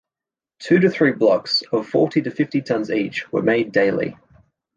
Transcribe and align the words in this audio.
Two 0.57 0.79
to 0.79 0.89
three 0.89 1.11
blocks, 1.11 1.61
of 1.71 1.87
forty 1.87 2.23
to 2.23 2.31
fifty 2.31 2.59
tons 2.63 2.89
each, 2.89 3.31
were 3.31 3.43
made 3.43 3.71
daily. 3.71 4.17